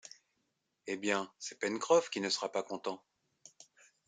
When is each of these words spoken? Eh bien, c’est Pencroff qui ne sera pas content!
Eh 0.87 0.97
bien, 0.97 1.31
c’est 1.37 1.59
Pencroff 1.59 2.09
qui 2.09 2.21
ne 2.21 2.29
sera 2.31 2.51
pas 2.51 2.63
content! 2.63 3.03